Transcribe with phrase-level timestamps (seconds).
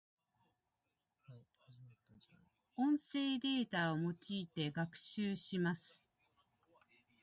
[2.75, 6.07] 音声データを用いて学習します。